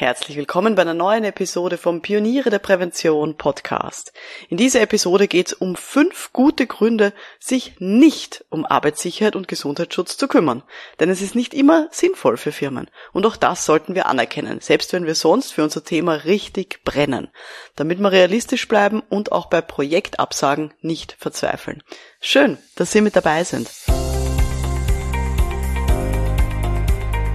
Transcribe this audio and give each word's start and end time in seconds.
Herzlich 0.00 0.38
willkommen 0.38 0.76
bei 0.76 0.80
einer 0.80 0.94
neuen 0.94 1.24
Episode 1.24 1.76
vom 1.76 2.00
Pioniere 2.00 2.48
der 2.48 2.58
Prävention 2.58 3.36
Podcast. 3.36 4.14
In 4.48 4.56
dieser 4.56 4.80
Episode 4.80 5.28
geht 5.28 5.48
es 5.48 5.52
um 5.52 5.76
fünf 5.76 6.32
gute 6.32 6.66
Gründe, 6.66 7.12
sich 7.38 7.74
nicht 7.80 8.42
um 8.48 8.64
Arbeitssicherheit 8.64 9.36
und 9.36 9.46
Gesundheitsschutz 9.46 10.16
zu 10.16 10.26
kümmern. 10.26 10.62
Denn 11.00 11.10
es 11.10 11.20
ist 11.20 11.34
nicht 11.34 11.52
immer 11.52 11.86
sinnvoll 11.90 12.38
für 12.38 12.50
Firmen. 12.50 12.88
Und 13.12 13.26
auch 13.26 13.36
das 13.36 13.66
sollten 13.66 13.94
wir 13.94 14.06
anerkennen, 14.06 14.60
selbst 14.62 14.94
wenn 14.94 15.04
wir 15.04 15.14
sonst 15.14 15.52
für 15.52 15.64
unser 15.64 15.84
Thema 15.84 16.14
richtig 16.24 16.82
brennen. 16.82 17.28
Damit 17.76 17.98
wir 17.98 18.10
realistisch 18.10 18.68
bleiben 18.68 19.02
und 19.10 19.32
auch 19.32 19.50
bei 19.50 19.60
Projektabsagen 19.60 20.72
nicht 20.80 21.14
verzweifeln. 21.18 21.82
Schön, 22.22 22.56
dass 22.74 22.90
Sie 22.90 23.02
mit 23.02 23.16
dabei 23.16 23.44
sind. 23.44 23.68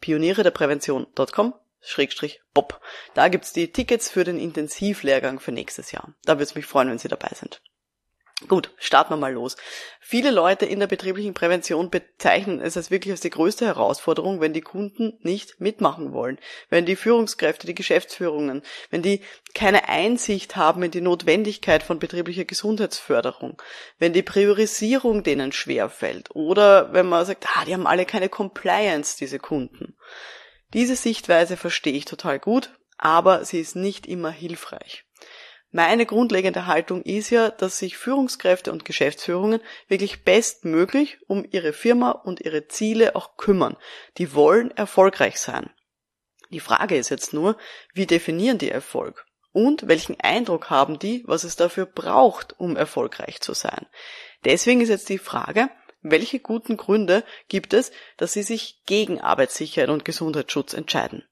Pionierederprävention.com 0.00 1.54
Schrägstrich 1.84 2.40
Bob. 2.54 2.80
Da 3.14 3.28
gibt's 3.28 3.52
die 3.52 3.72
Tickets 3.72 4.08
für 4.08 4.22
den 4.22 4.38
Intensivlehrgang 4.38 5.40
für 5.40 5.50
nächstes 5.50 5.90
Jahr. 5.90 6.14
Da 6.24 6.34
würde 6.34 6.44
es 6.44 6.54
mich 6.54 6.66
freuen, 6.66 6.90
wenn 6.90 6.98
Sie 6.98 7.08
dabei 7.08 7.30
sind. 7.34 7.60
Gut, 8.48 8.70
starten 8.76 9.12
wir 9.12 9.16
mal 9.16 9.32
los. 9.32 9.56
Viele 10.00 10.30
Leute 10.30 10.66
in 10.66 10.80
der 10.80 10.88
betrieblichen 10.88 11.32
Prävention 11.32 11.90
bezeichnen 11.90 12.60
es 12.60 12.76
als 12.76 12.90
wirklich 12.90 13.12
als 13.12 13.20
die 13.20 13.30
größte 13.30 13.66
Herausforderung, 13.66 14.40
wenn 14.40 14.52
die 14.52 14.60
Kunden 14.60 15.18
nicht 15.22 15.60
mitmachen 15.60 16.12
wollen, 16.12 16.38
wenn 16.68 16.84
die 16.84 16.96
Führungskräfte, 16.96 17.66
die 17.66 17.74
Geschäftsführungen, 17.74 18.62
wenn 18.90 19.02
die 19.02 19.22
keine 19.54 19.88
Einsicht 19.88 20.56
haben 20.56 20.82
in 20.82 20.90
die 20.90 21.00
Notwendigkeit 21.00 21.82
von 21.82 21.98
betrieblicher 21.98 22.44
Gesundheitsförderung, 22.44 23.62
wenn 23.98 24.12
die 24.12 24.22
Priorisierung 24.22 25.22
denen 25.22 25.52
schwerfällt 25.52 26.30
oder 26.34 26.92
wenn 26.92 27.06
man 27.06 27.24
sagt, 27.24 27.46
ah, 27.56 27.64
die 27.64 27.74
haben 27.74 27.86
alle 27.86 28.06
keine 28.06 28.28
Compliance, 28.28 29.16
diese 29.18 29.38
Kunden. 29.38 29.96
Diese 30.74 30.96
Sichtweise 30.96 31.56
verstehe 31.56 31.92
ich 31.92 32.06
total 32.06 32.38
gut, 32.38 32.70
aber 32.98 33.44
sie 33.44 33.60
ist 33.60 33.76
nicht 33.76 34.06
immer 34.06 34.30
hilfreich. 34.30 35.04
Meine 35.74 36.04
grundlegende 36.04 36.66
Haltung 36.66 37.02
ist 37.02 37.30
ja, 37.30 37.50
dass 37.50 37.78
sich 37.78 37.96
Führungskräfte 37.96 38.70
und 38.72 38.84
Geschäftsführungen 38.84 39.62
wirklich 39.88 40.22
bestmöglich 40.22 41.18
um 41.28 41.46
ihre 41.50 41.72
Firma 41.72 42.10
und 42.10 42.40
ihre 42.40 42.68
Ziele 42.68 43.16
auch 43.16 43.38
kümmern. 43.38 43.78
Die 44.18 44.34
wollen 44.34 44.70
erfolgreich 44.70 45.40
sein. 45.40 45.70
Die 46.50 46.60
Frage 46.60 46.98
ist 46.98 47.08
jetzt 47.08 47.32
nur, 47.32 47.56
wie 47.94 48.06
definieren 48.06 48.58
die 48.58 48.70
Erfolg? 48.70 49.24
Und 49.50 49.88
welchen 49.88 50.20
Eindruck 50.20 50.68
haben 50.68 50.98
die, 50.98 51.24
was 51.26 51.42
es 51.42 51.56
dafür 51.56 51.86
braucht, 51.86 52.58
um 52.60 52.76
erfolgreich 52.76 53.40
zu 53.40 53.54
sein? 53.54 53.86
Deswegen 54.44 54.82
ist 54.82 54.90
jetzt 54.90 55.08
die 55.08 55.18
Frage, 55.18 55.70
welche 56.02 56.40
guten 56.40 56.76
Gründe 56.76 57.24
gibt 57.48 57.74
es, 57.74 57.92
dass 58.16 58.32
Sie 58.32 58.42
sich 58.42 58.82
gegen 58.86 59.20
Arbeitssicherheit 59.20 59.90
und 59.90 60.04
Gesundheitsschutz 60.04 60.74
entscheiden? 60.74 61.24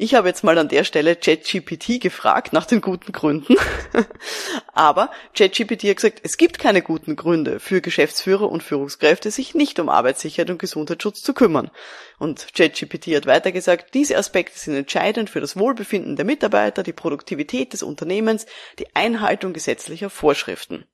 Ich 0.00 0.14
habe 0.14 0.28
jetzt 0.28 0.44
mal 0.44 0.56
an 0.58 0.68
der 0.68 0.84
Stelle 0.84 1.16
ChatGPT 1.16 2.00
gefragt 2.00 2.52
nach 2.52 2.66
den 2.66 2.80
guten 2.80 3.10
Gründen. 3.10 3.56
Aber 4.72 5.10
ChatGPT 5.36 5.88
hat 5.88 5.96
gesagt, 5.96 6.20
es 6.22 6.36
gibt 6.36 6.60
keine 6.60 6.82
guten 6.82 7.16
Gründe 7.16 7.58
für 7.58 7.80
Geschäftsführer 7.80 8.48
und 8.48 8.62
Führungskräfte, 8.62 9.32
sich 9.32 9.56
nicht 9.56 9.80
um 9.80 9.88
Arbeitssicherheit 9.88 10.50
und 10.50 10.60
Gesundheitsschutz 10.60 11.20
zu 11.22 11.34
kümmern. 11.34 11.72
Und 12.20 12.54
ChatGPT 12.54 13.16
hat 13.16 13.26
weiter 13.26 13.50
gesagt, 13.50 13.92
diese 13.94 14.16
Aspekte 14.16 14.56
sind 14.56 14.76
entscheidend 14.76 15.30
für 15.30 15.40
das 15.40 15.56
Wohlbefinden 15.56 16.14
der 16.14 16.24
Mitarbeiter, 16.24 16.84
die 16.84 16.92
Produktivität 16.92 17.72
des 17.72 17.82
Unternehmens, 17.82 18.46
die 18.78 18.94
Einhaltung 18.94 19.52
gesetzlicher 19.52 20.10
Vorschriften. 20.10 20.86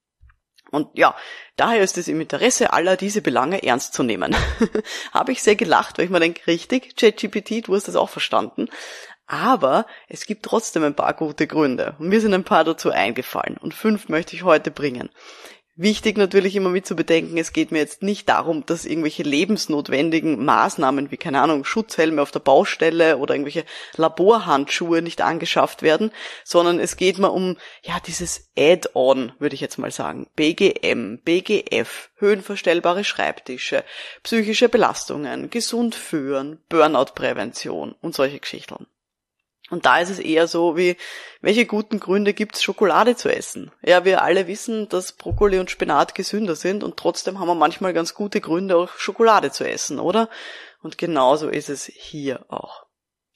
Und 0.75 0.89
ja, 0.99 1.15
daher 1.57 1.83
ist 1.83 1.99
es 1.99 2.09
im 2.09 2.21
Interesse 2.21 2.73
aller, 2.73 2.97
diese 2.97 3.23
Belange 3.23 3.63
ernst 3.63 3.95
zu 3.95 4.03
nehmen. 4.03 4.37
Habe 5.13 5.33
ich 5.33 5.43
sehr 5.43 5.57
gelacht, 5.57 5.99
weil 5.99 6.07
ich 6.07 6.11
mir 6.11 6.21
denke, 6.21 6.47
richtig, 6.47 6.97
ChatGPT, 6.97 7.67
du 7.67 7.75
hast 7.75 7.89
das 7.89 7.97
auch 7.97 8.11
verstanden. 8.11 8.69
Aber 9.27 9.87
es 10.09 10.27
gibt 10.27 10.45
trotzdem 10.45 10.85
ein 10.85 10.95
paar 10.95 11.15
gute 11.15 11.47
Gründe. 11.47 11.97
Und 11.99 12.09
mir 12.09 12.21
sind 12.21 12.35
ein 12.35 12.45
paar 12.45 12.65
dazu 12.65 12.91
eingefallen. 12.91 13.57
Und 13.57 13.73
fünf 13.73 14.09
möchte 14.09 14.37
ich 14.37 14.43
heute 14.43 14.71
bringen. 14.71 15.09
Wichtig 15.77 16.17
natürlich 16.17 16.55
immer 16.55 16.69
mit 16.69 16.87
zu 16.87 16.95
bedenken, 16.95 17.37
es 17.37 17.53
geht 17.53 17.73
mir 17.73 17.79
jetzt 17.79 18.01
nicht 18.01 18.29
darum, 18.29 18.65
dass 18.65 18.85
irgendwelche 18.85 19.25
lebensnotwendigen 19.25 20.45
Maßnahmen 20.45 21.11
wie, 21.11 21.17
keine 21.17 21.41
Ahnung, 21.41 21.65
Schutzhelme 21.65 22.23
auf 22.23 22.31
der 22.31 22.39
Baustelle 22.39 23.19
oder 23.19 23.35
irgendwelche 23.35 23.65
Laborhandschuhe 23.97 25.03
nicht 25.03 25.21
angeschafft 25.21 25.83
werden, 25.83 26.13
sondern 26.45 26.79
es 26.79 26.97
geht 26.97 27.19
mir 27.19 27.33
um, 27.33 27.57
ja, 27.83 27.99
dieses 27.99 28.53
Add-on, 28.57 29.33
würde 29.41 29.57
ich 29.57 29.61
jetzt 29.61 29.79
mal 29.79 29.91
sagen. 29.91 30.29
BGM, 30.37 31.19
BGF, 31.25 32.11
höhenverstellbare 32.19 33.03
Schreibtische, 33.03 33.83
psychische 34.23 34.69
Belastungen, 34.69 35.51
gesund 35.51 35.97
führen, 35.97 36.63
Burnout-Prävention 36.69 37.97
und 38.01 38.15
solche 38.15 38.39
Geschichten. 38.39 38.87
Und 39.71 39.87
da 39.87 39.99
ist 39.99 40.11
es 40.11 40.19
eher 40.19 40.47
so 40.47 40.77
wie, 40.77 40.97
welche 41.41 41.65
guten 41.65 41.99
Gründe 41.99 42.35
gibt's, 42.35 42.63
Schokolade 42.63 43.17
zu 43.17 43.35
essen? 43.35 43.73
Ja, 43.83 44.05
wir 44.05 44.23
alle 44.23 44.47
wissen, 44.47 44.89
dass 44.89 45.13
Brokkoli 45.13 45.59
und 45.59 45.71
Spinat 45.71 46.15
gesünder 46.15 46.55
sind 46.55 46.85
und 46.85 46.99
trotzdem 46.99 47.41
haben 47.41 47.49
wir 47.49 47.55
manchmal 47.55 47.95
ganz 47.95 48.15
gute 48.15 48.41
Gründe, 48.41 48.77
auch 48.77 48.91
Schokolade 48.99 49.51
zu 49.51 49.67
essen, 49.67 49.99
oder? 49.99 50.29
Und 50.83 50.99
genauso 50.99 51.49
ist 51.49 51.71
es 51.71 51.87
hier 51.87 52.45
auch. 52.53 52.85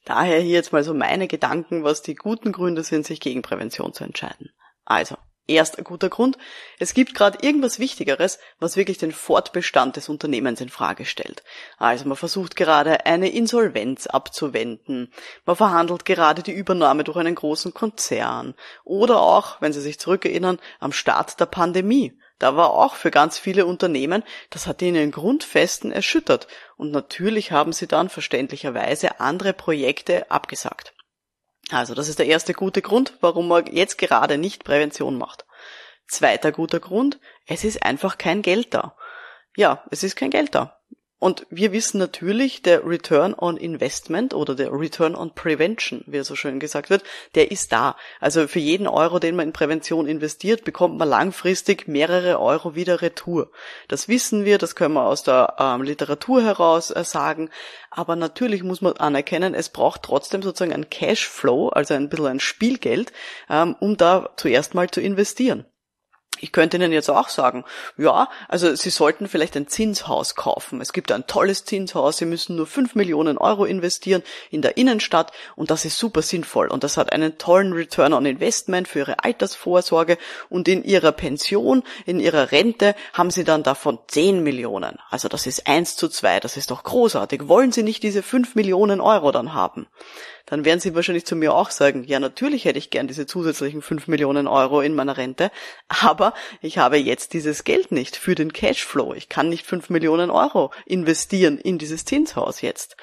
Daher 0.05 0.41
hier 0.41 0.53
jetzt 0.53 0.73
mal 0.73 0.85
so 0.85 0.95
meine 0.95 1.29
Gedanken, 1.29 1.83
was 1.83 2.03
die 2.03 2.15
guten 2.15 2.53
Gründe 2.53 2.83
sind, 2.83 3.07
sich 3.07 3.21
gegen 3.21 3.43
Prävention 3.43 3.95
zu 3.95 4.05
entscheiden. 4.05 4.51
Also, 4.85 5.17
Erster 5.49 5.83
guter 5.83 6.11
Grund, 6.11 6.37
es 6.79 6.95
gibt 6.95 7.15
gerade 7.15 7.39
irgendwas 7.41 7.79
Wichtigeres, 7.79 8.39
was 8.61 8.77
wirklich 8.77 8.99
den 8.99 9.13
Fortbestand 9.13 9.97
des 9.97 10.09
Unternehmens 10.09 10.61
in 10.61 10.69
Frage 10.69 11.07
stellt. 11.07 11.43
Also 11.79 12.07
man 12.07 12.17
versucht 12.17 12.55
gerade 12.55 13.07
eine 13.07 13.31
Insolvenz 13.31 14.07
abzuwenden, 14.07 15.11
man 15.47 15.57
verhandelt 15.57 16.05
gerade 16.05 16.43
die 16.43 16.53
Übernahme 16.53 17.03
durch 17.03 17.17
einen 17.17 17.35
großen 17.35 17.73
Konzern 17.73 18.55
oder 18.85 19.21
auch, 19.21 19.61
wenn 19.61 19.73
Sie 19.73 19.81
sich 19.81 19.99
zurückerinnern, 19.99 20.59
am 20.81 20.93
Start 20.93 21.41
der 21.41 21.47
Pandemie. 21.47 22.13
Da 22.39 22.55
war 22.55 22.71
auch 22.71 22.95
für 22.95 23.11
ganz 23.11 23.39
viele 23.39 23.67
Unternehmen, 23.67 24.23
das 24.51 24.67
hat 24.67 24.81
ihnen 24.83 25.11
Grundfesten 25.11 25.91
erschüttert 25.91 26.47
und 26.77 26.93
natürlich 26.93 27.51
haben 27.51 27.73
sie 27.73 27.89
dann 27.89 28.09
verständlicherweise 28.09 29.19
andere 29.19 29.53
Projekte 29.53 30.31
abgesagt. 30.31 30.95
Also 31.71 31.95
das 31.95 32.09
ist 32.09 32.19
der 32.19 32.27
erste 32.27 32.55
gute 32.55 32.83
Grund, 32.83 33.15
warum 33.21 33.49
man 33.49 33.67
jetzt 33.67 33.99
gerade 33.99 34.39
nicht 34.39 34.65
Prävention 34.65 35.19
macht. 35.19 35.47
Zweiter 36.07 36.53
guter 36.53 36.81
Grund, 36.81 37.21
es 37.47 37.65
ist 37.65 37.83
einfach 37.83 38.17
kein 38.17 38.43
Geld 38.43 38.73
da. 38.73 38.97
ja, 39.57 39.85
es 39.91 40.03
ist 40.03 40.17
kein 40.17 40.31
Geld 40.31 40.55
da. 40.55 40.78
Und 41.21 41.47
wir 41.51 41.73
wissen 41.73 41.99
natürlich, 41.99 42.63
der 42.63 42.87
Return 42.87 43.35
on 43.37 43.57
Investment 43.57 44.35
oder 44.35 44.55
der 44.55 44.73
Return 44.73 45.17
on 45.17 45.35
Prevention, 45.35 46.05
wie 46.07 46.19
er 46.19 46.25
so 46.25 46.37
schön 46.37 46.61
gesagt 46.61 46.91
wird, 46.91 47.03
der 47.35 47.51
ist 47.51 47.73
da. 47.73 47.97
Also 48.21 48.47
für 48.47 48.61
jeden 48.61 48.87
Euro, 48.87 49.19
den 49.19 49.35
man 49.35 49.49
in 49.49 49.53
Prävention 49.53 50.07
investiert, 50.07 50.63
bekommt 50.63 50.97
man 50.97 51.09
langfristig 51.09 51.89
mehrere 51.89 52.39
Euro 52.39 52.77
wieder 52.77 53.03
Retour. 53.03 53.51
Das 53.89 54.07
wissen 54.07 54.45
wir, 54.45 54.59
das 54.59 54.77
können 54.77 54.95
wir 54.95 55.07
aus 55.07 55.25
der 55.25 55.57
ähm, 55.59 55.83
Literatur 55.83 56.45
heraus 56.45 56.93
äh, 56.93 57.03
sagen. 57.03 57.51
Aber 57.91 58.15
natürlich 58.15 58.63
muss 58.63 58.81
man 58.81 58.93
anerkennen, 58.93 59.55
es 59.55 59.71
braucht 59.71 60.05
trotzdem 60.05 60.43
sozusagen 60.43 60.73
ein 60.73 60.89
Cashflow, 60.89 61.71
also 61.71 61.95
ein 61.95 62.09
bisschen 62.09 62.27
ein 62.27 62.41
Spielgeld, 62.41 63.13
ähm, 63.51 63.75
um 63.81 63.97
da 63.97 64.31
zuerst 64.37 64.75
mal 64.75 64.89
zu 64.89 65.01
investieren. 65.01 65.67
Ich 66.41 66.53
könnte 66.53 66.77
Ihnen 66.77 66.93
jetzt 66.93 67.11
auch 67.11 67.29
sagen, 67.29 67.65
ja, 67.97 68.29
also 68.49 68.75
Sie 68.75 68.91
sollten 68.91 69.29
vielleicht 69.29 69.57
ein 69.57 69.69
Zinshaus 69.69 70.35
kaufen. 70.35 70.81
Es 70.81 70.93
gibt 70.93 71.13
ein 71.13 71.27
tolles 71.27 71.65
Zinshaus, 71.65 72.19
Sie 72.19 72.27
müssen 72.27 72.57
nur 72.57 72.67
fünf 72.67 72.95
Millionen 72.95 73.39
Euro 73.39 73.65
investieren 73.65 74.23
in 74.51 74.63
der 74.63 74.77
Innenstadt 74.77 75.33
und 75.57 75.71
das 75.71 75.85
ist 75.85 75.99
super 75.99 76.23
sinnvoll 76.23 76.69
und 76.69 76.85
das 76.85 76.97
hat 76.97 77.13
einen 77.13 77.39
tollen 77.39 77.73
Return 77.73 78.13
on 78.13 78.27
Investment 78.27 78.89
für 78.89 79.01
Ihre 79.01 79.25
Altersvorsorge 79.25 80.19
und 80.49 80.69
in 80.69 80.85
Ihrer 80.85 81.13
Pension, 81.13 81.83
in 82.07 82.21
Ihrer 82.21 82.53
Rente 82.53 82.95
haben 83.13 83.31
Sie 83.31 83.45
dann 83.45 83.63
davon 83.63 83.99
zehn 84.07 84.43
Millionen. 84.43 84.99
Also 85.11 85.29
das 85.29 85.47
ist 85.47 85.67
eins 85.67 85.97
zu 85.97 86.09
zwei, 86.09 86.41
das 86.41 86.57
ist 86.57 86.71
doch 86.71 86.83
großartig. 86.83 87.49
Wollen 87.49 87.73
Sie 87.73 87.83
nicht 87.83 88.03
diese 88.03 88.23
fünf 88.23 88.55
Millionen 88.55 89.01
Euro 89.01 89.33
dann 89.33 89.55
haben? 89.55 89.87
Dann 90.49 90.65
werden 90.65 90.81
Sie 90.81 90.95
wahrscheinlich 90.95 91.27
zu 91.27 91.37
mir 91.37 91.55
auch 91.55 91.71
sagen, 91.71 92.05
ja, 92.05 92.21
natürlich 92.21 92.65
hätte 92.65 92.79
ich 92.79 92.91
gern 92.91 93.07
diese 93.07 93.27
zusätzlichen 93.27 93.83
fünf 93.83 94.09
Millionen 94.09 94.47
Euro 94.47 94.81
in 94.81 94.95
meiner 94.95 95.17
Rente, 95.17 95.51
aber 95.89 96.35
ich 96.61 96.79
habe 96.79 96.97
jetzt 96.97 97.35
dieses 97.35 97.65
Geld 97.65 97.93
nicht 97.93 98.17
für 98.17 98.35
den 98.35 98.53
Cashflow. 98.53 99.15
Ich 99.15 99.29
kann 99.29 99.49
nicht 99.49 99.67
fünf 99.67 99.91
Millionen 99.91 100.31
Euro 100.31 100.73
investieren 100.87 101.59
in 101.59 101.79
dieses 101.79 102.05
Zinshaus 102.05 102.61
jetzt. 102.63 102.97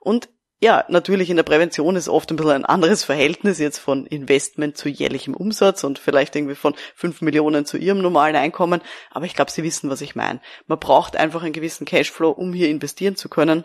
Und 0.00 0.28
ja, 0.60 0.84
natürlich 0.88 1.28
in 1.28 1.36
der 1.36 1.42
Prävention 1.42 1.96
ist 1.96 2.08
oft 2.08 2.30
ein 2.30 2.36
bisschen 2.36 2.52
ein 2.52 2.64
anderes 2.64 3.04
Verhältnis 3.04 3.58
jetzt 3.58 3.78
von 3.78 4.06
Investment 4.06 4.78
zu 4.78 4.88
jährlichem 4.88 5.34
Umsatz 5.34 5.84
und 5.84 5.98
vielleicht 5.98 6.34
irgendwie 6.36 6.54
von 6.54 6.74
fünf 6.94 7.20
Millionen 7.20 7.66
zu 7.66 7.76
ihrem 7.76 8.00
normalen 8.00 8.36
Einkommen. 8.36 8.80
Aber 9.10 9.26
ich 9.26 9.34
glaube, 9.34 9.50
Sie 9.50 9.62
wissen, 9.62 9.90
was 9.90 10.00
ich 10.00 10.14
meine. 10.14 10.40
Man 10.66 10.78
braucht 10.78 11.16
einfach 11.16 11.42
einen 11.42 11.52
gewissen 11.52 11.84
Cashflow, 11.84 12.30
um 12.30 12.54
hier 12.54 12.70
investieren 12.70 13.16
zu 13.16 13.28
können. 13.28 13.64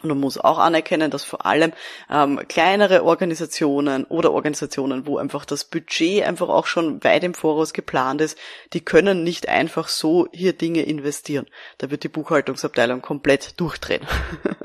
Und 0.00 0.08
man 0.08 0.18
muss 0.18 0.38
auch 0.38 0.58
anerkennen, 0.58 1.10
dass 1.10 1.22
vor 1.22 1.46
allem 1.46 1.72
ähm, 2.10 2.40
kleinere 2.48 3.04
Organisationen 3.04 4.04
oder 4.04 4.32
Organisationen, 4.32 5.06
wo 5.06 5.18
einfach 5.18 5.44
das 5.44 5.64
Budget 5.64 6.24
einfach 6.24 6.48
auch 6.48 6.66
schon 6.66 7.04
weit 7.04 7.22
im 7.22 7.34
Voraus 7.34 7.72
geplant 7.72 8.20
ist, 8.20 8.38
die 8.72 8.80
können 8.80 9.22
nicht 9.22 9.48
einfach 9.48 9.88
so 9.88 10.28
hier 10.32 10.54
Dinge 10.54 10.82
investieren. 10.82 11.46
Da 11.78 11.90
wird 11.90 12.02
die 12.02 12.08
Buchhaltungsabteilung 12.08 13.00
komplett 13.02 13.60
durchdrehen. 13.60 14.06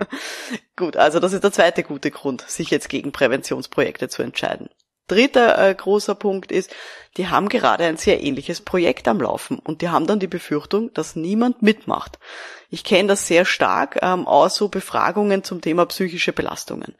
Gut, 0.75 0.95
also 0.95 1.19
das 1.19 1.33
ist 1.33 1.43
der 1.43 1.51
zweite 1.51 1.83
gute 1.83 2.09
Grund, 2.09 2.41
sich 2.41 2.71
jetzt 2.71 2.89
gegen 2.89 3.11
Präventionsprojekte 3.11 4.09
zu 4.09 4.23
entscheiden. 4.23 4.69
Dritter 5.07 5.69
äh, 5.69 5.73
großer 5.73 6.15
Punkt 6.15 6.51
ist, 6.51 6.75
die 7.15 7.27
haben 7.27 7.47
gerade 7.47 7.85
ein 7.85 7.97
sehr 7.97 8.21
ähnliches 8.21 8.61
Projekt 8.61 9.07
am 9.07 9.21
Laufen 9.21 9.57
und 9.57 9.81
die 9.81 9.89
haben 9.89 10.05
dann 10.05 10.19
die 10.19 10.27
Befürchtung, 10.27 10.93
dass 10.93 11.15
niemand 11.15 11.61
mitmacht. 11.61 12.19
Ich 12.69 12.83
kenne 12.83 13.07
das 13.07 13.27
sehr 13.27 13.45
stark 13.45 13.99
ähm, 14.01 14.27
aus 14.27 14.55
so 14.55 14.67
Befragungen 14.67 15.43
zum 15.43 15.61
Thema 15.61 15.85
psychische 15.85 16.33
Belastungen. 16.33 16.95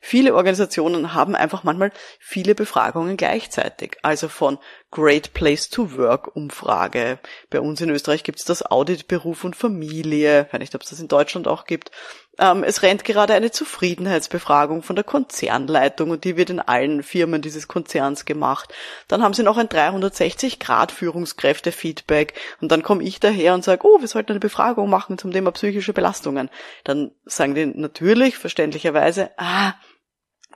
Viele 0.00 0.34
Organisationen 0.34 1.14
haben 1.14 1.36
einfach 1.36 1.62
manchmal 1.62 1.92
viele 2.18 2.56
Befragungen 2.56 3.16
gleichzeitig. 3.16 3.98
Also 4.02 4.26
von 4.26 4.58
Great 4.90 5.32
Place 5.32 5.70
to 5.70 5.96
Work 5.96 6.34
Umfrage. 6.34 7.20
Bei 7.50 7.60
uns 7.60 7.80
in 7.80 7.88
Österreich 7.88 8.24
gibt 8.24 8.40
es 8.40 8.44
das 8.44 8.68
Audit 8.68 9.06
Beruf 9.06 9.44
und 9.44 9.54
Familie. 9.54 10.46
Ich 10.48 10.52
weiß 10.52 10.58
nicht, 10.58 10.74
ob 10.74 10.82
es 10.82 10.90
das 10.90 10.98
in 10.98 11.06
Deutschland 11.06 11.46
auch 11.46 11.66
gibt. 11.66 11.92
Ähm, 12.38 12.64
es 12.64 12.82
rennt 12.82 13.04
gerade 13.04 13.34
eine 13.34 13.50
Zufriedenheitsbefragung 13.50 14.82
von 14.82 14.96
der 14.96 15.04
Konzernleitung 15.04 16.08
und 16.10 16.24
die 16.24 16.36
wird 16.36 16.50
in 16.50 16.60
allen 16.60 17.02
Firmen 17.02 17.42
dieses 17.42 17.68
Konzerns 17.68 18.24
gemacht. 18.24 18.72
Dann 19.06 19.22
haben 19.22 19.34
sie 19.34 19.42
noch 19.42 19.58
ein 19.58 19.68
360-Grad-Führungskräfte-Feedback 19.68 22.32
und 22.60 22.72
dann 22.72 22.82
komme 22.82 23.04
ich 23.04 23.20
daher 23.20 23.52
und 23.54 23.64
sage, 23.64 23.86
oh, 23.86 24.00
wir 24.00 24.08
sollten 24.08 24.32
eine 24.32 24.40
Befragung 24.40 24.88
machen 24.88 25.11
zum 25.18 25.32
Thema 25.32 25.52
psychische 25.52 25.92
Belastungen. 25.92 26.50
Dann 26.84 27.12
sagen 27.24 27.54
die 27.54 27.66
natürlich 27.66 28.36
verständlicherweise, 28.36 29.30
ah, 29.36 29.74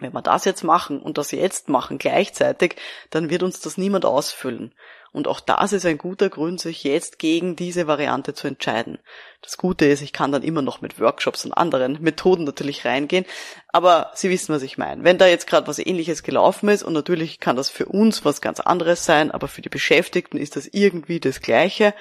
wenn 0.00 0.12
wir 0.12 0.22
das 0.22 0.44
jetzt 0.44 0.62
machen 0.62 1.00
und 1.00 1.18
das 1.18 1.30
jetzt 1.30 1.68
machen 1.68 1.98
gleichzeitig, 1.98 2.76
dann 3.10 3.30
wird 3.30 3.42
uns 3.42 3.60
das 3.60 3.78
niemand 3.78 4.04
ausfüllen. 4.04 4.74
Und 5.12 5.28
auch 5.28 5.40
das 5.40 5.72
ist 5.72 5.86
ein 5.86 5.96
guter 5.96 6.28
Grund, 6.28 6.60
sich 6.60 6.84
jetzt 6.84 7.18
gegen 7.18 7.56
diese 7.56 7.86
Variante 7.86 8.34
zu 8.34 8.48
entscheiden. 8.48 8.98
Das 9.40 9.56
Gute 9.56 9.86
ist, 9.86 10.02
ich 10.02 10.12
kann 10.12 10.30
dann 10.30 10.42
immer 10.42 10.60
noch 10.60 10.82
mit 10.82 11.00
Workshops 11.00 11.46
und 11.46 11.54
anderen 11.54 12.02
Methoden 12.02 12.44
natürlich 12.44 12.84
reingehen, 12.84 13.24
aber 13.68 14.10
Sie 14.14 14.28
wissen, 14.28 14.54
was 14.54 14.62
ich 14.62 14.76
meine. 14.76 15.04
Wenn 15.04 15.16
da 15.16 15.26
jetzt 15.26 15.46
gerade 15.46 15.68
was 15.68 15.78
ähnliches 15.78 16.22
gelaufen 16.22 16.68
ist 16.68 16.82
und 16.82 16.92
natürlich 16.92 17.40
kann 17.40 17.56
das 17.56 17.70
für 17.70 17.86
uns 17.86 18.26
was 18.26 18.42
ganz 18.42 18.60
anderes 18.60 19.06
sein, 19.06 19.30
aber 19.30 19.48
für 19.48 19.62
die 19.62 19.70
Beschäftigten 19.70 20.36
ist 20.36 20.54
das 20.54 20.66
irgendwie 20.66 21.18
das 21.18 21.40
Gleiche, 21.40 21.94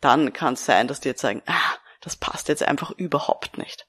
dann 0.00 0.32
kann 0.32 0.54
es 0.54 0.64
sein, 0.64 0.88
dass 0.88 1.00
die 1.00 1.08
jetzt 1.08 1.20
sagen, 1.20 1.42
ah, 1.46 1.74
das 2.02 2.16
passt 2.16 2.48
jetzt 2.48 2.62
einfach 2.62 2.90
überhaupt 2.90 3.58
nicht. 3.58 3.86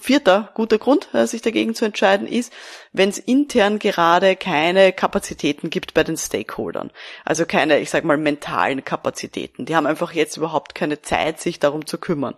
Vierter 0.00 0.50
guter 0.54 0.78
Grund, 0.78 1.08
äh, 1.14 1.26
sich 1.26 1.40
dagegen 1.40 1.74
zu 1.74 1.86
entscheiden, 1.86 2.26
ist, 2.26 2.52
wenn 2.92 3.08
es 3.08 3.18
intern 3.18 3.78
gerade 3.78 4.36
keine 4.36 4.92
Kapazitäten 4.92 5.70
gibt 5.70 5.94
bei 5.94 6.04
den 6.04 6.18
Stakeholdern. 6.18 6.92
Also 7.24 7.46
keine, 7.46 7.78
ich 7.80 7.90
sag 7.90 8.04
mal, 8.04 8.18
mentalen 8.18 8.84
Kapazitäten. 8.84 9.64
Die 9.64 9.74
haben 9.74 9.86
einfach 9.86 10.12
jetzt 10.12 10.36
überhaupt 10.36 10.74
keine 10.74 11.00
Zeit, 11.00 11.40
sich 11.40 11.60
darum 11.60 11.86
zu 11.86 11.98
kümmern 11.98 12.36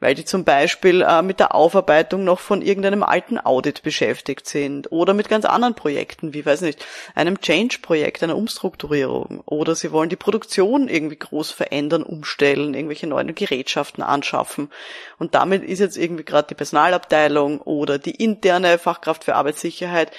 weil 0.00 0.14
die 0.14 0.24
zum 0.24 0.44
Beispiel 0.44 1.02
äh, 1.02 1.22
mit 1.22 1.40
der 1.40 1.54
Aufarbeitung 1.54 2.24
noch 2.24 2.40
von 2.40 2.62
irgendeinem 2.62 3.02
alten 3.02 3.38
Audit 3.38 3.82
beschäftigt 3.82 4.46
sind 4.46 4.92
oder 4.92 5.14
mit 5.14 5.28
ganz 5.28 5.44
anderen 5.44 5.74
Projekten, 5.74 6.34
wie 6.34 6.44
weiß 6.44 6.60
nicht, 6.62 6.84
einem 7.14 7.40
Change-Projekt, 7.40 8.22
einer 8.22 8.36
Umstrukturierung. 8.36 9.42
Oder 9.46 9.74
sie 9.74 9.92
wollen 9.92 10.08
die 10.08 10.16
Produktion 10.16 10.88
irgendwie 10.88 11.18
groß 11.18 11.50
verändern, 11.50 12.02
umstellen, 12.02 12.74
irgendwelche 12.74 13.06
neuen 13.06 13.34
Gerätschaften 13.34 14.02
anschaffen. 14.02 14.70
Und 15.18 15.34
damit 15.34 15.64
ist 15.64 15.78
jetzt 15.78 15.96
irgendwie 15.96 16.24
gerade 16.24 16.48
die 16.48 16.54
Personalabteilung 16.54 17.60
oder 17.60 17.98
die 17.98 18.22
interne 18.22 18.78
Fachkraft 18.78 19.24
für 19.24 19.34
Arbeitssicherheit 19.34 20.10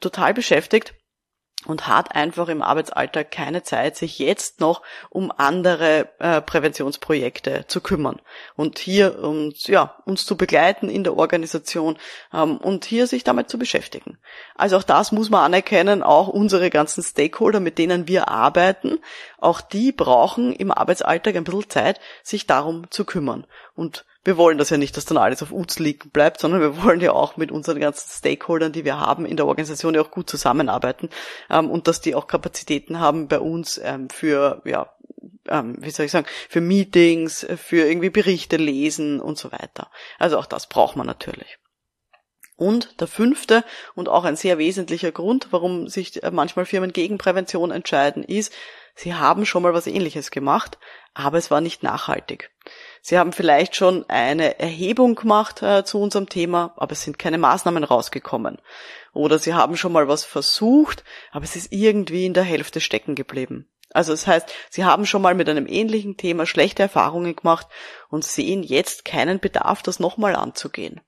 total 0.00 0.34
beschäftigt 0.34 0.94
und 1.66 1.88
hat 1.88 2.14
einfach 2.14 2.48
im 2.48 2.62
Arbeitsalltag 2.62 3.32
keine 3.32 3.64
Zeit, 3.64 3.96
sich 3.96 4.18
jetzt 4.20 4.60
noch 4.60 4.82
um 5.10 5.32
andere 5.36 6.08
äh, 6.20 6.40
Präventionsprojekte 6.40 7.64
zu 7.66 7.80
kümmern 7.80 8.20
und 8.54 8.78
hier 8.78 9.18
uns 9.18 9.66
ja 9.66 9.96
uns 10.04 10.24
zu 10.24 10.36
begleiten 10.36 10.88
in 10.88 11.02
der 11.02 11.16
Organisation 11.16 11.98
ähm, 12.32 12.58
und 12.58 12.84
hier 12.84 13.08
sich 13.08 13.24
damit 13.24 13.50
zu 13.50 13.58
beschäftigen. 13.58 14.18
Also 14.54 14.76
auch 14.76 14.84
das 14.84 15.10
muss 15.10 15.30
man 15.30 15.44
anerkennen. 15.44 16.04
Auch 16.04 16.28
unsere 16.28 16.70
ganzen 16.70 17.02
Stakeholder, 17.02 17.58
mit 17.58 17.78
denen 17.78 18.06
wir 18.06 18.28
arbeiten, 18.28 19.00
auch 19.38 19.60
die 19.60 19.90
brauchen 19.90 20.52
im 20.52 20.70
Arbeitsalltag 20.70 21.34
ein 21.34 21.44
bisschen 21.44 21.68
Zeit, 21.68 22.00
sich 22.22 22.46
darum 22.46 22.88
zu 22.90 23.04
kümmern 23.04 23.46
und 23.74 24.04
wir 24.28 24.36
wollen 24.36 24.58
das 24.58 24.68
ja 24.68 24.76
nicht, 24.76 24.94
dass 24.94 25.06
dann 25.06 25.16
alles 25.16 25.42
auf 25.42 25.52
UZ 25.52 25.78
liegen 25.78 26.10
bleibt, 26.10 26.38
sondern 26.38 26.60
wir 26.60 26.84
wollen 26.84 27.00
ja 27.00 27.12
auch 27.12 27.38
mit 27.38 27.50
unseren 27.50 27.80
ganzen 27.80 28.10
Stakeholdern, 28.10 28.72
die 28.72 28.84
wir 28.84 29.00
haben 29.00 29.24
in 29.24 29.38
der 29.38 29.46
Organisation, 29.46 29.94
ja 29.94 30.02
auch 30.02 30.10
gut 30.10 30.28
zusammenarbeiten 30.28 31.08
ähm, 31.48 31.70
und 31.70 31.88
dass 31.88 32.02
die 32.02 32.14
auch 32.14 32.26
Kapazitäten 32.26 33.00
haben 33.00 33.26
bei 33.26 33.40
uns 33.40 33.80
ähm, 33.82 34.10
für, 34.10 34.60
ja, 34.66 34.92
ähm, 35.48 35.76
wie 35.80 35.90
soll 35.90 36.04
ich 36.04 36.12
sagen, 36.12 36.26
für 36.50 36.60
Meetings, 36.60 37.46
für 37.56 37.88
irgendwie 37.88 38.10
Berichte 38.10 38.58
lesen 38.58 39.18
und 39.18 39.38
so 39.38 39.50
weiter. 39.50 39.90
Also 40.18 40.36
auch 40.38 40.46
das 40.46 40.68
braucht 40.68 40.94
man 40.94 41.06
natürlich. 41.06 41.56
Und 42.56 43.00
der 43.00 43.06
fünfte 43.06 43.64
und 43.94 44.10
auch 44.10 44.24
ein 44.24 44.36
sehr 44.36 44.58
wesentlicher 44.58 45.10
Grund, 45.10 45.48
warum 45.52 45.88
sich 45.88 46.22
äh, 46.22 46.30
manchmal 46.30 46.66
Firmen 46.66 46.92
gegen 46.92 47.16
Prävention 47.16 47.70
entscheiden, 47.70 48.24
ist, 48.24 48.52
sie 48.94 49.14
haben 49.14 49.46
schon 49.46 49.62
mal 49.62 49.72
was 49.72 49.86
ähnliches 49.86 50.30
gemacht, 50.30 50.76
aber 51.14 51.38
es 51.38 51.50
war 51.50 51.60
nicht 51.60 51.82
nachhaltig. 51.82 52.50
Sie 53.00 53.18
haben 53.18 53.32
vielleicht 53.32 53.76
schon 53.76 54.04
eine 54.08 54.58
Erhebung 54.58 55.14
gemacht 55.14 55.62
äh, 55.62 55.84
zu 55.84 56.00
unserem 56.00 56.28
Thema, 56.28 56.74
aber 56.76 56.92
es 56.92 57.02
sind 57.02 57.18
keine 57.18 57.38
Maßnahmen 57.38 57.84
rausgekommen. 57.84 58.58
Oder 59.12 59.38
Sie 59.38 59.54
haben 59.54 59.76
schon 59.76 59.92
mal 59.92 60.08
was 60.08 60.24
versucht, 60.24 61.04
aber 61.30 61.44
es 61.44 61.56
ist 61.56 61.72
irgendwie 61.72 62.26
in 62.26 62.34
der 62.34 62.44
Hälfte 62.44 62.80
stecken 62.80 63.14
geblieben. 63.14 63.68
Also 63.90 64.12
das 64.12 64.26
heißt, 64.26 64.52
Sie 64.70 64.84
haben 64.84 65.06
schon 65.06 65.22
mal 65.22 65.34
mit 65.34 65.48
einem 65.48 65.66
ähnlichen 65.66 66.16
Thema 66.16 66.44
schlechte 66.46 66.82
Erfahrungen 66.82 67.34
gemacht 67.34 67.66
und 68.10 68.24
sehen 68.24 68.62
jetzt 68.62 69.04
keinen 69.04 69.40
Bedarf, 69.40 69.82
das 69.82 69.98
nochmal 69.98 70.36
anzugehen. 70.36 71.00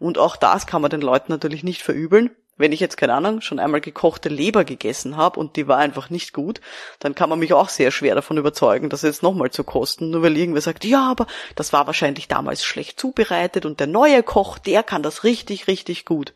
Und 0.00 0.18
auch 0.18 0.36
das 0.36 0.66
kann 0.66 0.82
man 0.82 0.90
den 0.90 1.00
Leuten 1.00 1.30
natürlich 1.30 1.62
nicht 1.62 1.82
verübeln, 1.82 2.34
wenn 2.56 2.72
ich 2.72 2.80
jetzt, 2.80 2.96
keine 2.96 3.14
Ahnung, 3.14 3.40
schon 3.40 3.58
einmal 3.58 3.80
gekochte 3.80 4.28
Leber 4.28 4.64
gegessen 4.64 5.16
habe 5.16 5.40
und 5.40 5.56
die 5.56 5.66
war 5.66 5.78
einfach 5.78 6.10
nicht 6.10 6.32
gut, 6.32 6.60
dann 6.98 7.14
kann 7.14 7.28
man 7.28 7.38
mich 7.38 7.52
auch 7.52 7.68
sehr 7.68 7.90
schwer 7.90 8.14
davon 8.14 8.38
überzeugen, 8.38 8.90
das 8.90 9.02
jetzt 9.02 9.22
nochmal 9.22 9.50
zu 9.50 9.64
kosten, 9.64 10.10
nur 10.10 10.22
weil 10.22 10.36
irgendwer 10.36 10.62
sagt, 10.62 10.84
ja, 10.84 11.10
aber 11.10 11.26
das 11.56 11.72
war 11.72 11.86
wahrscheinlich 11.86 12.28
damals 12.28 12.64
schlecht 12.64 13.00
zubereitet 13.00 13.66
und 13.66 13.80
der 13.80 13.86
neue 13.86 14.22
Koch, 14.22 14.58
der 14.58 14.82
kann 14.82 15.02
das 15.02 15.24
richtig, 15.24 15.66
richtig 15.66 16.04
gut. 16.04 16.32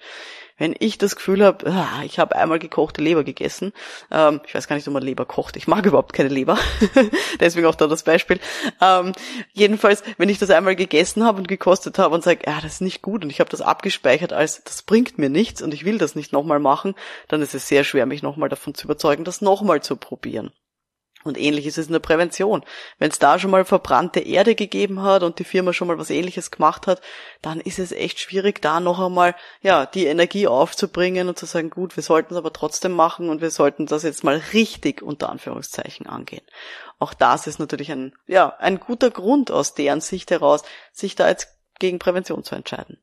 Wenn 0.58 0.74
ich 0.78 0.98
das 0.98 1.16
Gefühl 1.16 1.44
habe, 1.44 1.70
ah, 1.70 2.02
ich 2.04 2.18
habe 2.18 2.36
einmal 2.36 2.58
gekochte 2.58 3.00
Leber 3.00 3.24
gegessen, 3.24 3.72
ähm, 4.10 4.40
ich 4.46 4.54
weiß 4.54 4.68
gar 4.68 4.76
nicht, 4.76 4.86
ob 4.88 4.94
man 4.94 5.02
Leber 5.02 5.24
kocht, 5.24 5.56
ich 5.56 5.68
mag 5.68 5.86
überhaupt 5.86 6.12
keine 6.12 6.28
Leber, 6.28 6.58
deswegen 7.40 7.66
auch 7.66 7.76
da 7.76 7.86
das 7.86 8.02
Beispiel. 8.02 8.40
Ähm, 8.80 9.12
jedenfalls, 9.52 10.02
wenn 10.18 10.28
ich 10.28 10.38
das 10.38 10.50
einmal 10.50 10.76
gegessen 10.76 11.24
habe 11.24 11.38
und 11.38 11.48
gekostet 11.48 11.98
habe 11.98 12.14
und 12.14 12.24
sage, 12.24 12.40
ja, 12.46 12.60
das 12.60 12.74
ist 12.74 12.80
nicht 12.80 13.02
gut 13.02 13.24
und 13.24 13.30
ich 13.30 13.40
habe 13.40 13.50
das 13.50 13.60
abgespeichert 13.60 14.32
als, 14.32 14.62
das 14.64 14.82
bringt 14.82 15.18
mir 15.18 15.30
nichts 15.30 15.62
und 15.62 15.72
ich 15.72 15.84
will 15.84 15.98
das 15.98 16.14
nicht 16.14 16.32
nochmal 16.32 16.58
machen, 16.58 16.94
dann 17.28 17.40
ist 17.40 17.54
es 17.54 17.68
sehr 17.68 17.84
schwer, 17.84 18.06
mich 18.06 18.22
nochmal 18.22 18.48
davon 18.48 18.74
zu 18.74 18.86
überzeugen, 18.86 19.24
das 19.24 19.40
nochmal 19.40 19.82
zu 19.82 19.96
probieren. 19.96 20.50
Und 21.24 21.36
ähnlich 21.36 21.66
ist 21.66 21.78
es 21.78 21.88
in 21.88 21.92
der 21.92 21.98
Prävention. 22.00 22.64
Wenn 22.98 23.10
es 23.10 23.18
da 23.18 23.38
schon 23.38 23.50
mal 23.50 23.64
verbrannte 23.64 24.20
Erde 24.20 24.54
gegeben 24.54 25.02
hat 25.02 25.22
und 25.22 25.38
die 25.38 25.44
Firma 25.44 25.72
schon 25.72 25.88
mal 25.88 25.98
was 25.98 26.10
ähnliches 26.10 26.50
gemacht 26.50 26.86
hat, 26.86 27.00
dann 27.42 27.60
ist 27.60 27.78
es 27.78 27.92
echt 27.92 28.20
schwierig, 28.20 28.62
da 28.62 28.78
noch 28.78 29.00
einmal, 29.00 29.34
ja, 29.60 29.84
die 29.84 30.06
Energie 30.06 30.46
aufzubringen 30.46 31.28
und 31.28 31.38
zu 31.38 31.46
sagen, 31.46 31.70
gut, 31.70 31.96
wir 31.96 32.02
sollten 32.02 32.34
es 32.34 32.38
aber 32.38 32.52
trotzdem 32.52 32.92
machen 32.92 33.30
und 33.30 33.40
wir 33.40 33.50
sollten 33.50 33.86
das 33.86 34.04
jetzt 34.04 34.22
mal 34.22 34.40
richtig 34.52 35.02
unter 35.02 35.28
Anführungszeichen 35.28 36.06
angehen. 36.06 36.44
Auch 36.98 37.14
das 37.14 37.46
ist 37.46 37.58
natürlich 37.58 37.90
ein, 37.90 38.14
ja, 38.26 38.54
ein 38.58 38.78
guter 38.78 39.10
Grund 39.10 39.50
aus 39.50 39.74
deren 39.74 40.00
Sicht 40.00 40.30
heraus, 40.30 40.62
sich 40.92 41.16
da 41.16 41.28
jetzt 41.28 41.48
gegen 41.78 41.98
Prävention 41.98 42.44
zu 42.44 42.54
entscheiden. 42.54 42.98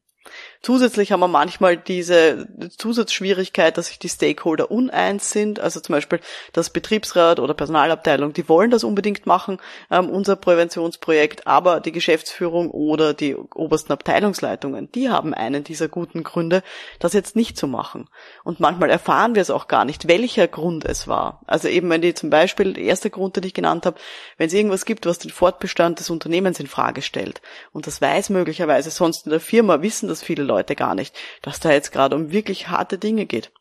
Zusätzlich 0.65 1.12
haben 1.12 1.19
wir 1.19 1.27
manchmal 1.27 1.77
diese 1.77 2.48
Zusatzschwierigkeit, 2.79 3.77
dass 3.77 3.86
sich 3.86 4.00
die 4.00 4.10
Stakeholder 4.10 4.72
uneins 4.72 5.29
sind. 5.29 5.60
Also 5.60 5.79
zum 5.79 5.93
Beispiel 5.93 6.19
das 6.53 6.72
Betriebsrat 6.72 7.39
oder 7.39 7.53
Personalabteilung, 7.53 8.34
die 8.34 8.50
wollen 8.50 8.72
das 8.72 8.84
unbedingt 8.84 9.27
machen, 9.27 9.60
ähm, 9.91 10.10
unser 10.10 10.36
Präventionsprojekt, 10.36 11.45
aber 11.45 11.81
die 11.81 11.91
Geschäftsführung 11.91 12.72
oder 12.72 13.13
die 13.13 13.36
obersten 13.36 13.93
Abteilungsleitungen, 13.93 14.91
die 14.91 15.12
haben 15.12 15.36
einen 15.36 15.63
dieser 15.63 15.88
guten 15.88 16.24
Gründe, 16.24 16.63
das 16.98 17.13
jetzt 17.13 17.36
nicht 17.36 17.60
zu 17.60 17.67
machen. 17.67 18.10
Und 18.43 18.60
manchmal 18.60 18.89
erfahren 18.89 19.36
wir 19.36 19.43
es 19.43 19.51
auch 19.51 19.67
gar 19.67 19.86
nicht, 19.86 20.07
welcher 20.07 20.48
Grund 20.48 20.84
es 20.84 21.07
war. 21.07 21.41
Also 21.45 21.67
eben 21.67 21.91
wenn 21.91 22.01
die 22.01 22.15
zum 22.15 22.31
Beispiel, 22.31 22.74
der 22.74 22.86
erste 22.86 23.12
Grund, 23.12 23.36
den 23.36 23.43
ich 23.43 23.53
genannt 23.53 23.86
habe, 23.86 24.00
wenn 24.39 24.48
es 24.48 24.53
irgendwas 24.53 24.86
gibt, 24.86 25.05
was 25.05 25.19
den 25.19 25.29
Fortbestand 25.29 26.00
des 26.00 26.10
Unternehmens 26.10 26.60
in 26.60 26.65
Frage 26.65 27.03
stellt. 27.03 27.43
Und 27.72 27.86
das 27.86 28.01
weiß 28.01 28.31
möglicherweise 28.31 28.89
sonst 28.89 29.27
in 29.27 29.29
der 29.29 29.39
Firma, 29.39 29.84
wissen 29.84 30.10
das 30.10 30.24
viele 30.24 30.41
Leute 30.41 30.54
gar 30.63 30.95
nicht, 30.95 31.15
dass 31.41 31.59
da 31.59 31.71
jetzt 31.71 31.91
gerade 31.91 32.15
um 32.15 32.31
wirklich 32.31 32.69
harte 32.69 32.97
Dinge 32.97 33.25
geht 33.25 33.51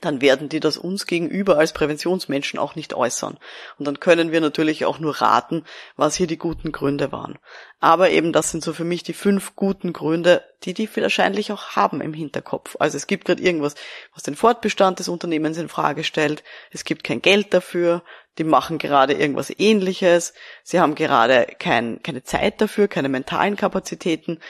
dann 0.00 0.20
werden 0.20 0.48
die 0.48 0.60
das 0.60 0.76
uns 0.76 1.06
gegenüber 1.06 1.58
als 1.58 1.72
Präventionsmenschen 1.72 2.58
auch 2.58 2.74
nicht 2.74 2.94
äußern. 2.94 3.38
Und 3.78 3.86
dann 3.86 4.00
können 4.00 4.30
wir 4.32 4.40
natürlich 4.40 4.84
auch 4.84 4.98
nur 4.98 5.20
raten, 5.20 5.64
was 5.96 6.16
hier 6.16 6.26
die 6.26 6.38
guten 6.38 6.72
Gründe 6.72 7.12
waren. 7.12 7.38
Aber 7.80 8.10
eben 8.10 8.32
das 8.32 8.50
sind 8.50 8.62
so 8.62 8.72
für 8.72 8.84
mich 8.84 9.02
die 9.02 9.12
fünf 9.12 9.56
guten 9.56 9.92
Gründe, 9.92 10.44
die 10.64 10.74
die 10.74 10.88
wahrscheinlich 10.96 11.52
auch 11.52 11.76
haben 11.76 12.00
im 12.00 12.12
Hinterkopf. 12.12 12.76
Also 12.78 12.96
es 12.96 13.06
gibt 13.06 13.24
gerade 13.24 13.42
irgendwas, 13.42 13.74
was 14.14 14.22
den 14.22 14.36
Fortbestand 14.36 14.98
des 14.98 15.08
Unternehmens 15.08 15.58
in 15.58 15.68
Frage 15.68 16.04
stellt. 16.04 16.42
Es 16.70 16.84
gibt 16.84 17.04
kein 17.04 17.22
Geld 17.22 17.54
dafür. 17.54 18.02
Die 18.38 18.44
machen 18.44 18.76
gerade 18.76 19.14
irgendwas 19.14 19.50
ähnliches. 19.56 20.34
Sie 20.62 20.78
haben 20.78 20.94
gerade 20.94 21.46
kein, 21.58 22.02
keine 22.02 22.22
Zeit 22.22 22.60
dafür, 22.60 22.86
keine 22.86 23.08
mentalen 23.08 23.56
Kapazitäten. 23.56 24.40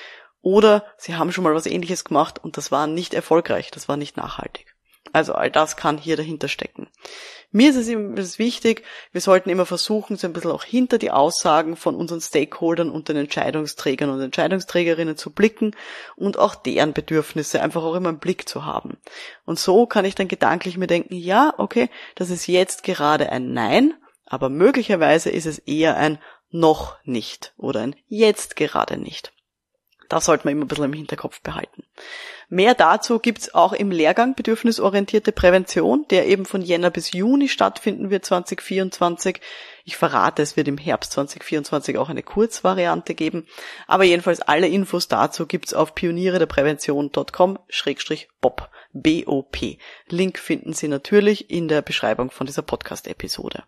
Oder 0.46 0.84
sie 0.96 1.16
haben 1.16 1.32
schon 1.32 1.42
mal 1.42 1.56
was 1.56 1.66
ähnliches 1.66 2.04
gemacht 2.04 2.38
und 2.38 2.56
das 2.56 2.70
war 2.70 2.86
nicht 2.86 3.14
erfolgreich, 3.14 3.72
das 3.72 3.88
war 3.88 3.96
nicht 3.96 4.16
nachhaltig. 4.16 4.76
Also 5.12 5.34
all 5.34 5.50
das 5.50 5.76
kann 5.76 5.98
hier 5.98 6.16
dahinter 6.16 6.46
stecken. 6.46 6.86
Mir 7.50 7.70
ist 7.70 7.74
es 7.74 7.88
immer 7.88 8.16
wichtig, 8.16 8.84
wir 9.10 9.20
sollten 9.20 9.50
immer 9.50 9.66
versuchen, 9.66 10.16
so 10.16 10.24
ein 10.24 10.32
bisschen 10.32 10.52
auch 10.52 10.62
hinter 10.62 10.98
die 10.98 11.10
Aussagen 11.10 11.74
von 11.74 11.96
unseren 11.96 12.20
Stakeholdern 12.20 12.90
und 12.90 13.08
den 13.08 13.16
Entscheidungsträgern 13.16 14.08
und 14.08 14.20
Entscheidungsträgerinnen 14.20 15.16
zu 15.16 15.32
blicken 15.32 15.74
und 16.14 16.38
auch 16.38 16.54
deren 16.54 16.92
Bedürfnisse 16.92 17.60
einfach 17.60 17.82
auch 17.82 17.96
immer 17.96 18.10
im 18.10 18.20
Blick 18.20 18.48
zu 18.48 18.64
haben. 18.64 18.98
Und 19.46 19.58
so 19.58 19.86
kann 19.86 20.04
ich 20.04 20.14
dann 20.14 20.28
gedanklich 20.28 20.76
mir 20.76 20.86
denken, 20.86 21.16
ja, 21.16 21.54
okay, 21.58 21.90
das 22.14 22.30
ist 22.30 22.46
jetzt 22.46 22.84
gerade 22.84 23.30
ein 23.30 23.52
Nein, 23.52 23.94
aber 24.26 24.48
möglicherweise 24.48 25.28
ist 25.28 25.46
es 25.46 25.58
eher 25.58 25.96
ein 25.96 26.20
noch 26.50 26.98
nicht 27.02 27.52
oder 27.56 27.80
ein 27.80 27.96
jetzt 28.06 28.54
gerade 28.54 28.96
nicht. 28.96 29.32
Das 30.08 30.26
sollte 30.26 30.46
man 30.46 30.52
immer 30.52 30.64
ein 30.64 30.68
bisschen 30.68 30.84
im 30.84 30.92
Hinterkopf 30.92 31.40
behalten. 31.40 31.84
Mehr 32.48 32.74
dazu 32.74 33.18
gibt's 33.18 33.54
auch 33.54 33.72
im 33.72 33.90
Lehrgang 33.90 34.34
Bedürfnisorientierte 34.34 35.32
Prävention, 35.32 36.06
der 36.10 36.26
eben 36.26 36.44
von 36.44 36.62
Jänner 36.62 36.90
bis 36.90 37.12
Juni 37.12 37.48
stattfinden 37.48 38.10
wird 38.10 38.24
2024. 38.24 39.40
Ich 39.88 39.96
verrate, 39.96 40.42
es 40.42 40.56
wird 40.56 40.66
im 40.66 40.78
Herbst 40.78 41.12
2024 41.12 41.96
auch 41.96 42.08
eine 42.08 42.24
Kurzvariante 42.24 43.14
geben. 43.14 43.46
Aber 43.86 44.02
jedenfalls 44.02 44.40
alle 44.40 44.66
Infos 44.66 45.06
dazu 45.06 45.46
gibt's 45.46 45.74
auf 45.74 45.94
pionierederprävention.com-bob. 45.94 48.68
BOP. 48.92 49.56
Link 50.08 50.38
finden 50.38 50.72
Sie 50.72 50.88
natürlich 50.88 51.50
in 51.50 51.68
der 51.68 51.82
Beschreibung 51.82 52.30
von 52.30 52.46
dieser 52.46 52.62
Podcast-Episode. 52.62 53.64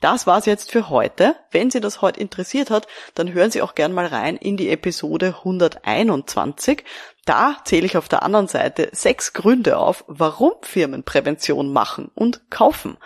Das 0.00 0.26
war's 0.26 0.46
jetzt 0.46 0.72
für 0.72 0.88
heute. 0.88 1.36
Wenn 1.50 1.70
Sie 1.70 1.80
das 1.80 2.00
heute 2.00 2.20
interessiert 2.20 2.70
hat, 2.70 2.86
dann 3.14 3.32
hören 3.32 3.50
Sie 3.50 3.62
auch 3.62 3.74
gern 3.74 3.92
mal 3.92 4.06
rein 4.06 4.36
in 4.36 4.56
die 4.56 4.70
Episode 4.70 5.36
121. 5.38 6.84
Da 7.24 7.56
zähle 7.64 7.86
ich 7.86 7.96
auf 7.96 8.08
der 8.08 8.22
anderen 8.22 8.48
Seite 8.48 8.88
sechs 8.92 9.32
Gründe 9.32 9.78
auf, 9.78 10.04
warum 10.08 10.52
Firmen 10.62 11.04
Prävention 11.04 11.72
machen 11.72 12.10
und 12.14 12.50
kaufen. 12.50 12.96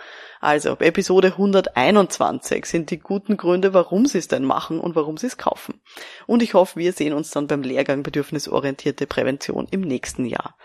Also 0.47 0.77
Episode 0.79 1.33
121 1.33 2.63
sind 2.63 2.89
die 2.89 2.99
guten 2.99 3.35
Gründe, 3.35 3.73
warum 3.73 4.05
sie 4.05 4.19
es 4.19 4.29
denn 4.29 4.45
machen 4.45 4.79
und 4.79 4.95
warum 4.95 5.17
sie 5.17 5.27
es 5.27 5.35
kaufen. 5.35 5.81
Und 6.25 6.41
ich 6.41 6.53
hoffe, 6.53 6.79
wir 6.79 6.93
sehen 6.93 7.11
uns 7.11 7.31
dann 7.31 7.47
beim 7.47 7.63
Lehrgang 7.63 8.01
Bedürfnisorientierte 8.01 9.07
Prävention 9.07 9.67
im 9.71 9.81
nächsten 9.81 10.23
Jahr. 10.23 10.55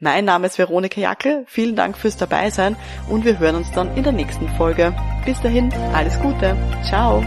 Mein 0.00 0.24
Name 0.24 0.48
ist 0.48 0.58
Veronika 0.58 1.00
Jackel. 1.00 1.44
Vielen 1.46 1.76
Dank 1.76 1.96
fürs 1.96 2.16
Dabeisein 2.16 2.74
und 3.08 3.24
wir 3.24 3.38
hören 3.38 3.54
uns 3.54 3.70
dann 3.70 3.96
in 3.96 4.02
der 4.02 4.12
nächsten 4.12 4.48
Folge. 4.48 4.96
Bis 5.24 5.40
dahin, 5.40 5.72
alles 5.94 6.18
Gute. 6.18 6.56
Ciao. 6.82 7.22